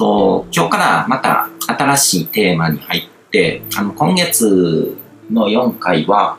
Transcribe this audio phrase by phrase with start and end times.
[0.00, 4.96] と、今日からまた新しいテーマに入って、あの、今月
[5.30, 6.38] の4回は、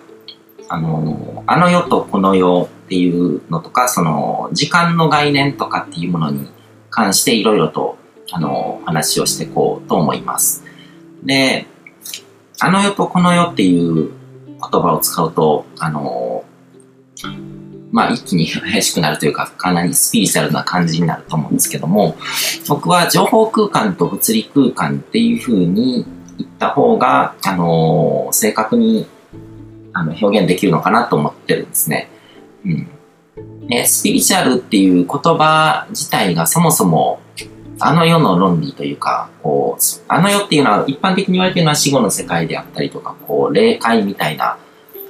[0.67, 6.49] あの、あの世とこの世っていうのとか、その、時間の概念とかっていうものに
[6.89, 7.97] 関していろいろと、
[8.31, 10.63] あの、話をしていこうと思います。
[11.23, 11.67] で、
[12.59, 14.09] あの世とこの世っていう
[14.47, 16.45] 言葉を使うと、あの、
[17.91, 22.15] まあ一気に怪しくなるというか、かなりスピリチュアルな感じになると思うんですけども、
[22.67, 26.05] 僕は情報空間と物理空間っていう風に
[26.37, 29.07] 言った方が、あのー、正確に
[29.93, 32.09] あの表現できるのかなと思ってるんですね。
[32.65, 32.87] うん。
[33.67, 37.21] ね、スピリチュアルっていう言葉自体がそもそも
[37.83, 44.57] あの世の論理というか、こう、あの世っていうのは一般的に言われているのは死後の世界であったりとか、こう、霊界みたいな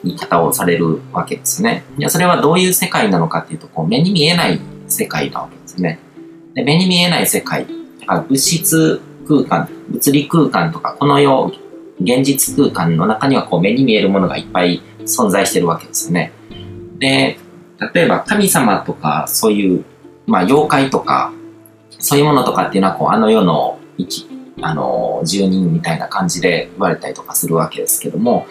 [0.04, 1.84] 言い方をされるわけですね。
[1.98, 6.00] いや、それはどういう世界なのかっていうと、こう、目に見えない世界なわけですね。
[6.54, 7.66] で目に見えない世界、
[8.08, 11.54] 物質空間、物理空間とか、この世、
[12.02, 16.32] 現実空間の中にはこう目に見えるものがいっぱい存在してるわけですよね。
[17.00, 17.38] で、
[17.94, 19.86] 例えば神様とか、そういう、
[20.28, 21.32] まあ、妖怪とか、
[22.00, 24.28] そういうものとかっていうのは、こう、あの世の生き、
[24.62, 28.48] あの、住人みたいな感じで言われたりとかするわけですけども、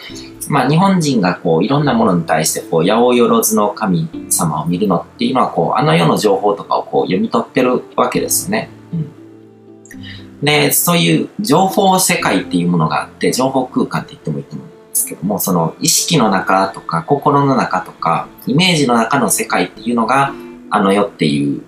[0.48, 8.70] まあ日本人がこういろんなものに対してこう、八百万の神様を見るのっていうのはこう、あの世の情報とかをこう読み取ってるわけですね。
[8.92, 10.44] うん。
[10.44, 20.33] で、そういう情報世界っていうものがあって、情報空間って言ってもいいと思うんですけども、その意識の中とか心の中とか、イメージの中の世界っていうのが、
[20.72, 21.62] あの世っていう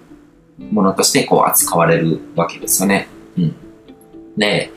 [0.71, 3.09] ものとしてこう扱われるわけですよね。
[3.37, 3.55] うん。
[4.37, 4.71] で、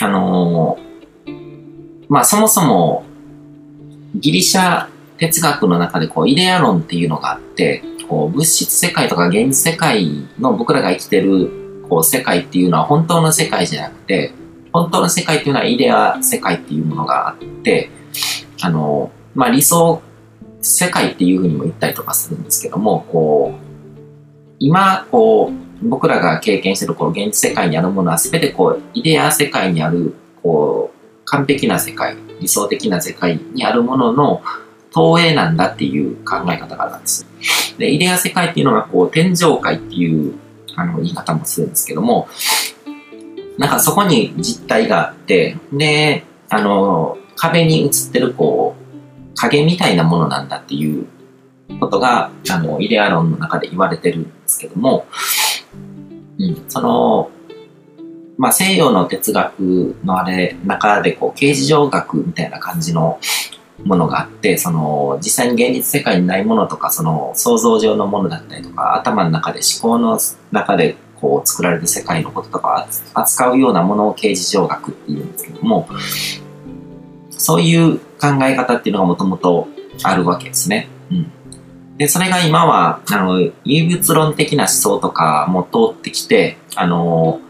[0.00, 3.04] あのー、まあそもそも
[4.14, 14.32] ギリシャ哲学の中でこうイデア論っていうのがあって、こう物質世界とか現実世界の僕らが生きてるこう世界っていうのは本当の世界じゃなくて、
[14.72, 17.90] 本当の世界っていうのはイデア世界っていうものがあって、
[18.60, 20.02] あの、まあ、理想
[20.60, 34.42] 世界っていうふうにも言ったりとかするんですけども、こう、今、こう、僕らが経験してるこの現実世界にあるものは全てこう、イデア世界にある、こう、完璧な世界、理想的な世界にあるものの
[34.92, 37.26] 投影なんだっていう考え方があるんです。
[37.78, 40.34] で、イデア世界っていうのがこう、天上界っていう
[40.76, 42.28] あの言い方もするんですけども、
[43.58, 51.06] なんかそこに実体があって、で、あの、壁に映ってるこう、影みたいなものなんだっていう
[51.80, 55.06] ことが、あの、イデア論の中で言われてるんですけども、
[56.38, 57.30] うん、その、
[58.36, 63.20] まあ、西洋の哲学のあれ、中でこう、形事上学みたいな感じの
[63.84, 70.18] ものがあって、その、実際に現実世界にないものとか、その、想像上のものだったりとか、頭の中で思考の
[70.50, 75.88] 中でこう、作られる世界のこととか扱うようなものを形事上学っていうんですけども、
[77.30, 79.68] そういう考え方っていうのがもともと
[80.02, 80.88] あるわけですね。
[81.10, 81.32] うん。
[81.96, 87.40] で、それが今は、あの、唯物論的な思想とかも通ってきて、あの、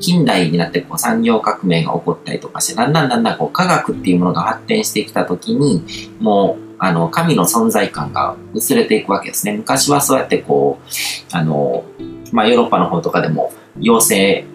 [0.00, 5.84] 近代になってこう産業革命が起こったりとかして、だんだんだんだんこう科学っていうものが発展してきたときに、
[6.18, 9.52] もう、あの、神の存在感が薄れていくわけですね。
[9.56, 11.84] 昔はそうやってこう、あの、
[12.32, 14.53] まあ、ヨーロッパの方とかでも、妖精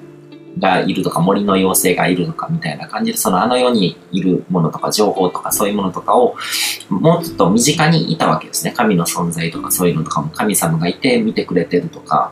[0.60, 6.36] がいるとか、森の妖精がいるとかみたいな感じで、そのあの世にいるものとか、情報とか、そういうものとかを、
[6.90, 8.74] もうちょっと身近にいたわけですね。
[8.76, 12.32] 神の存在とか、そういうのとかも、神様がいて見てくれてるとか、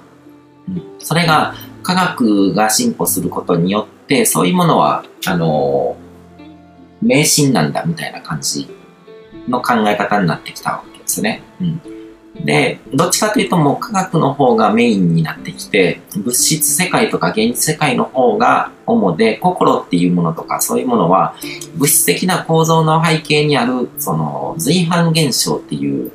[0.67, 5.95] うん、それが、科学が進歩することによって、そういうものは、あの
[7.01, 8.67] 迷信なんだみたいな感じ
[9.47, 11.41] の考え方になってきたわけですね。
[11.61, 11.96] うん
[12.43, 21.35] で、どっちかというともう科学の方がメインになってきて、物質世界とか現実世界の方が主で、心っていうものとかそういうものは、
[21.75, 26.11] 物質的な構造の背景にある、その、随伴現象っていう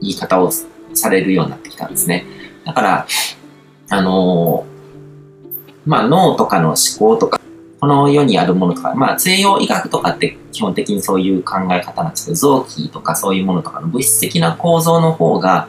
[0.00, 0.50] 言い方を
[0.94, 2.26] されるようになってきたんですね。
[2.64, 3.06] だから、
[3.90, 7.40] あのー、まあ脳とかの思考とか
[7.80, 15.68] この世にあるものとか、まあ西洋医学とかって基本的にそういう考え方なんですけど、臓器とかそういうものとかの物質的な構造の方が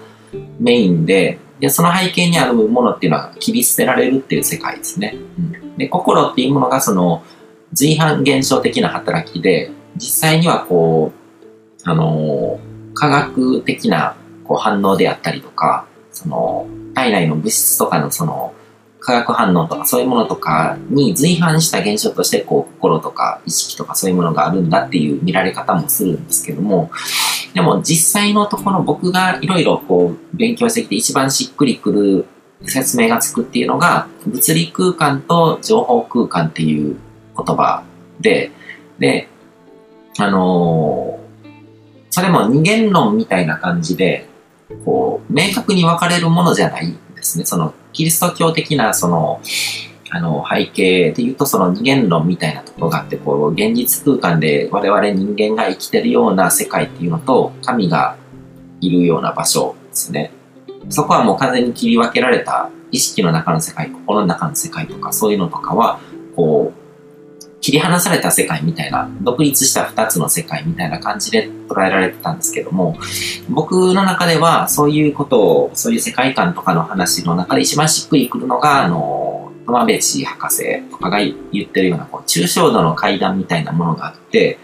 [0.60, 5.16] メインで、で、その背景にあるものっていうのは切り捨てられるっていう世界ですね。
[5.38, 7.24] うん、で、心っていうものがその
[7.74, 14.16] 随伴現象的な働きで、実際にはこう、あのー、科学的な
[14.46, 18.54] こう反応であったりとか、その体内の物質とかのその
[19.00, 26.92] 化学反応とかそういうものとかに随伴した現象としてこう心とか意識とかそういうものがあるんだっていう見られ方もするんですけども
[27.54, 32.26] でも実際のところ僕がいろいろこう勉強してきて一番しっくりくる
[32.66, 36.98] 説明がつくっていうのが、物理空間と情報空間っていう
[37.36, 37.84] 言葉
[38.20, 38.52] で、
[39.00, 39.30] で、
[40.18, 41.50] あのー、
[42.10, 44.28] それも二元論みたいな感じで、
[44.84, 47.46] こう、明確に分かれるものじゃないんですね。
[47.46, 49.42] その、キリスト教的な、その、
[50.12, 58.18] あの、背景で言うと、その二元論みたいなところがあって、こう、現実空間で我々人間が生きてるような世界っていうのと、神が
[58.82, 60.32] いるような場所ですね。
[60.90, 66.00] そこはもう完全に切り分けられた意識の中の世界、心の中の世界とか、そういうのとかは、
[66.36, 66.79] こう、
[67.62, 72.98] 切り離された世界みたいな、独立した二つの世界みたいな感じで捉えられてたんですけども、
[73.50, 84.58] 僕の中ではそういうことを、そういう世界観とかの話の中で一番しっくりくるのが、あの、トマベチ博士とかが言ってるような、こう、抽象度の階段みたいなものがあって、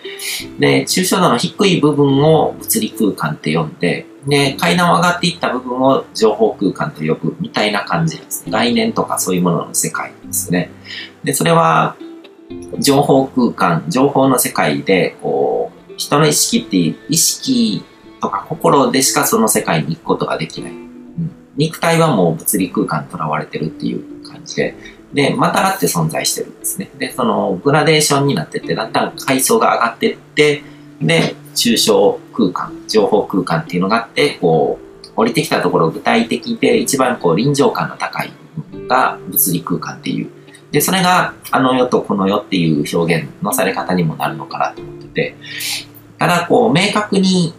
[0.57, 8.45] で、抽象度の低い部分を物理空間って呼んで、で、階段を上がっていった部分を情報空間と呼ぶみたいな感じです。
[8.49, 10.71] 概念とかそういうものの世界ですね。
[11.23, 11.95] で、それは、
[12.79, 17.83] 情報空間、情報の世界で、こう、人の意識っていう、意識
[18.21, 20.71] とか心でしかその世界に行くことができない。
[20.71, 24.75] うん、肉体はもう物理空間にとらわれてるっていう感じで、
[25.13, 26.89] で、またがって存在してるんですね。
[26.97, 30.63] で、そのグラデーションになってって、だんだん階層が上がってって、
[31.01, 38.31] で、抽象空間、情報空間っていうのがあって、こう、降りてきたところ具体的で一番こう臨場感の高い
[38.87, 40.29] が物理空間っていう
[40.71, 45.35] で、それがあの世とこの世っていう表現のされ方にもなるのかなと思ってて、
[46.17, 47.53] ただこう、明確に、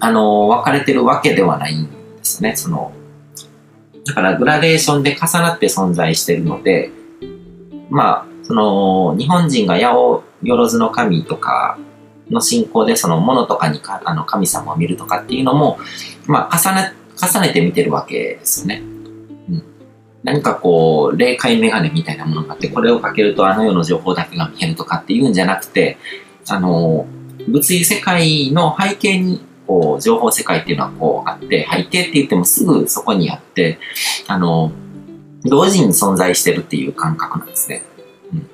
[0.00, 1.90] あの、分かれてるわけではないんで
[2.22, 2.56] すね。
[2.56, 2.92] その、
[4.06, 6.90] だからグラデーションで重なって存在してるので、
[7.90, 11.78] まあ、その、日本人が八百万の神とか
[12.30, 15.78] の信仰でそのものとかにかあの神様を見るとかっていうのも、
[16.26, 18.82] まあ、重ね、重ねて見てるわけですね。
[20.22, 25.98] 何かこう、霊界メガネみたいなものがあって、これをかけるとあの世の情報だけが見えるとかっていうんじゃなくて、
[26.48, 27.06] あの、
[27.48, 33.78] 物理世界の背景に、こう、情報世界っていうのはこうあって、背景って言ってもすぐそこにあって、
[34.26, 34.72] あの、
[35.44, 37.82] 同時に存在してるっていう感覚なんですね。
[38.32, 38.48] うん、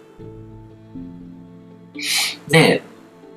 [2.48, 2.82] で、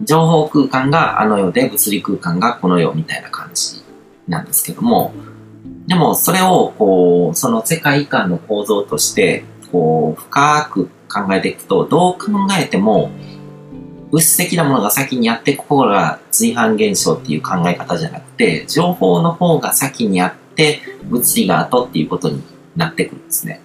[0.01, 3.81] 情報空間があの世で物理空間がこの世みたいな感じ
[4.28, 5.13] なんですけども、
[5.88, 13.12] でも、それを、こう、その世界観の構造として、こう、深く考えていくと、どう考えても、
[14.12, 22.42] 物質的なものが先にあって、ここが随伴現象っていう考え方じゃなくて、情報の方が先にあって、物理が後っていうことに
[22.76, 23.62] なってくるんですね。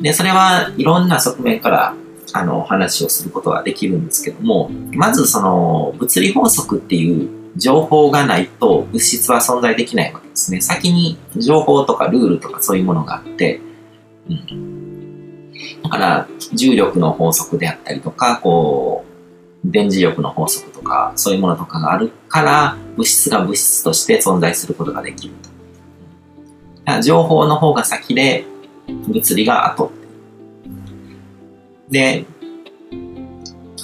[0.00, 1.94] で、それはいろんな側面から、
[2.32, 10.60] あの、話をすることができるんですけども、まずその、物理法則っていう情報がないと物質は存在できないわけですね。
[10.60, 13.60] 先に情報とかルールとかそういうものがあって、
[14.28, 15.52] うん。
[15.82, 19.04] だから、重力の法則であったりとか、こ
[19.64, 25.34] う、電磁力の法則とか、そういうものとかがあるから、物質が物質として存在することができる
[26.86, 27.02] と。
[27.02, 28.44] 情報の方が先で、
[29.08, 29.90] 物理が後。
[31.90, 32.26] で、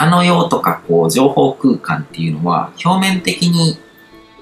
[0.02, 3.76] あの世とかこう情報空間っていうのは表面的に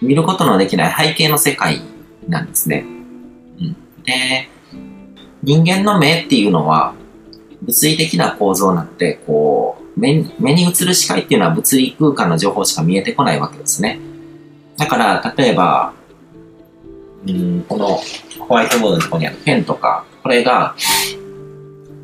[0.00, 1.82] 見ることのできない背景の世界
[2.28, 2.84] なんですね。
[3.58, 4.48] うん、で、
[5.42, 6.94] 人間の目っていうのは
[7.62, 13.98] 物理的な構造なので、こう目、に映る視界っていうのは物理空間の情報しか見えてこないわけですね。
[14.76, 15.92] だから、例えば、
[17.26, 17.98] うん、この
[18.46, 20.76] ホワイトボードのとこにあるペンとか、これが、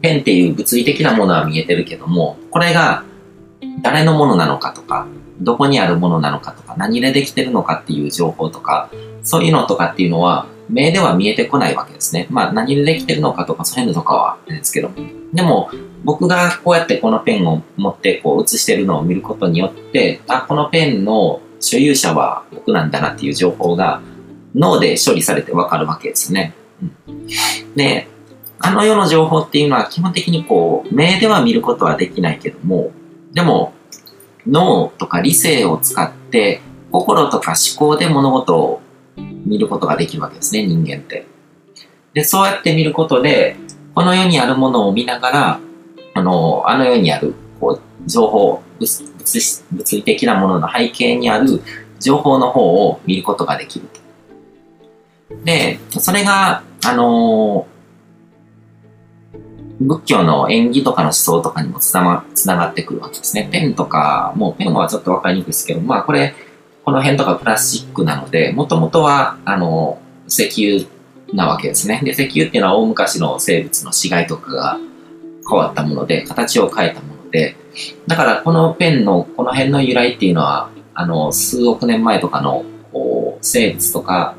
[0.03, 3.05] ペンっていう物理的なものは見えてるけども、これが
[3.83, 5.07] 誰のものなのかとか、
[5.41, 8.91] どこにあるものなのかとか、何でできてるのかっていう情報とか、
[9.23, 12.27] そういうのとかっていうのは、目では見えてこないわけですね。
[12.31, 14.91] まあ何でできてるのかとか、そういうのとかはですけど。
[15.33, 15.71] でも、
[16.05, 24.01] 僕がこうやってこのペンを持ってこう写してるのを見ることによって、あ、このペンの所有者は僕なんだなっていう情報が
[24.55, 26.55] 脳で処理されてわかるわけですね。
[27.09, 28.09] うん、で、
[28.59, 32.93] あの世の情報っていうのは基本的にこう、目では見ることはできないけども、
[33.35, 33.75] でも、
[34.47, 36.61] 脳とか理性を使って、
[36.91, 38.81] 心とか思考で物事を
[39.45, 41.27] 見ることができるわけですね、人間って。
[42.13, 43.57] で、そうやって見ることで、
[43.95, 45.61] この世にあるものを見ながら、
[46.15, 49.05] あの、あの世にある、こう、情報、物
[49.73, 51.63] 物理的なものの背景にある
[51.99, 54.01] 情報の方を見ることができると。
[55.45, 57.67] で、それが、あの
[59.85, 63.49] 仏教の縁起とかの思想とかにもつながつながってくるわけですね。
[63.53, 66.35] ペンとか、もうペンはちょっとわかりにくいですけど、まあこれ、
[66.85, 70.49] この辺とかプラスチックなので、もともとは、あの、石
[70.79, 70.89] 油
[71.33, 72.01] なわけですね。
[72.03, 74.79] で、石油っていうのは大昔の生物の死骸とかが
[75.49, 77.57] 変わったもので、形を変えたもので、
[78.07, 84.37] だからこのペンのこの辺の由来っていうのは、あの、数億年前とかのこう生物とか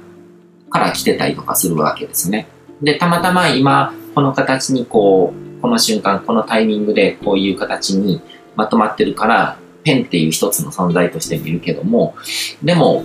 [0.69, 2.47] から来てたりとかするわけですね。
[2.81, 8.21] で、たまたま今、この形にこう、この瞬間、このタイミングでこういう形に
[8.55, 12.15] まとまってるから、ペンっていう一つの存在として見るけども、
[12.63, 13.03] でも、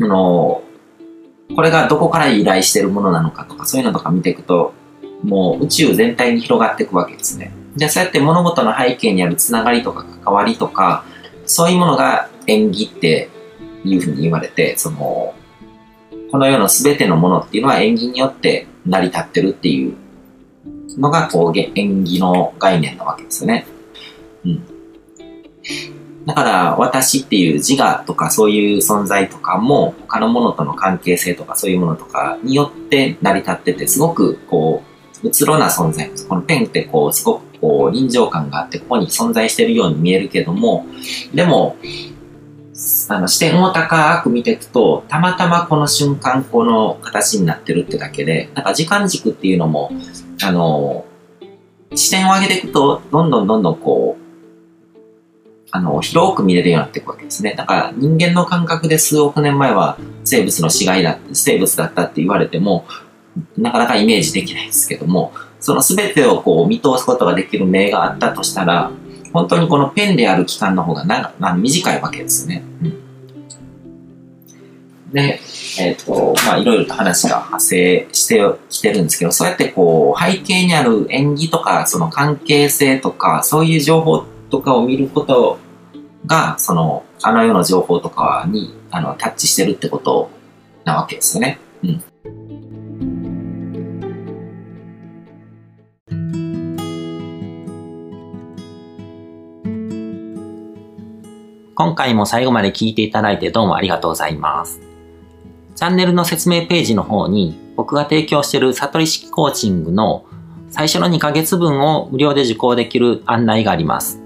[0.00, 0.62] あの、
[1.54, 4.74] これがどこから由来してるものなのかとか、そういうのとか見ていくと、
[5.22, 7.52] もう宇宙全体に広がっていくわけですね。
[7.76, 11.04] で、そうやって物事の背景にあるつながりとか関わりとか、
[11.46, 13.30] そういうものが縁起って
[13.84, 15.34] いうふうに言われて、その、
[16.30, 19.94] この世の全てのものっていうのは縁起によって成り立ってるっていう
[20.98, 23.66] のが、こう、縁起の概念なわけですよね。
[24.44, 24.64] うん。
[26.26, 34.82] だから、私っていう自我とかそういう存在とかも、他のものとの関係性とかそういうものとかによって成り立ってて、すごくこ
[35.22, 36.10] う、うつろな存在。
[36.28, 40.86] このペンってこう、すごくこう、臨場感があって、ここに存在してるように見えるけども、
[41.32, 41.76] でも、
[43.08, 49.90] あの、視点を高く見ていくと、たまたまこの瞬間この形になってるってだけで、なんか時間軸っていうのも、
[50.42, 51.04] あの、
[51.94, 54.26] 視点を上げていくと、どんどんどんどんこう、
[55.70, 57.54] あの、広く見れるようになっていくわけですね。
[57.56, 62.86] だから人間の感覚で数億年前は生物の死骸だ、生物だったって言われても、
[63.56, 68.90] なかなかイメージできないですけども、その全てをこう見通すことができる目があったとしたら、
[69.32, 72.62] 本当にこのペンである期間の方が長短いわけですね。
[72.82, 73.02] うん、
[75.16, 75.40] で、
[75.78, 85.58] えっ、ー、と、まあいろいろと話が派生してきてるんですけど、そうやってこう背景にある演技とか、その関係性とか、そういう情報とかを見ること
[86.26, 90.28] が、その、あの世の情報とかに、あの、タッチしてるってこと
[90.84, 91.58] なわけですよね。
[91.82, 92.04] うん。
[101.74, 104.85] 今回も最後まで聞いていただいてどうもありがとうございます。
[105.76, 110.24] チャンネルの説明ページの方に僕が提供している悟り式コーチングの
[110.70, 114.22] 最初の2ヶ月分を無料で受講できる案内があります。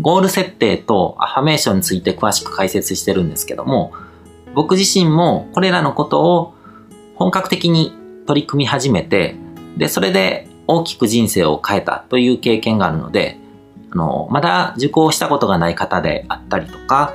[0.00, 3.92] ゴール設定とアファメーションについて詳しく解説してるんですけども、
[4.54, 6.54] 僕自身もこれらのことを
[7.14, 7.92] 本格的に
[8.26, 9.36] 取り組み始めて、
[9.76, 13.38] で、それで大きく人生を変えたという経験があるので、
[13.92, 17.14] あの、まだ受講したことがない方であったりとか、